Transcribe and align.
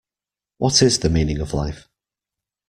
What 0.57 0.81
is 0.81 0.97
the 0.97 1.11
meaning 1.11 1.37
of 1.41 1.53
life? 1.53 1.87